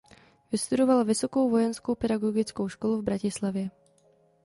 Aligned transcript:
Vystudoval 0.51 1.05
Vysokou 1.05 1.49
vojenskou 1.49 1.95
pedagogickou 1.95 2.67
školu 2.69 2.97
v 2.97 3.03
Bratislavě. 3.03 3.69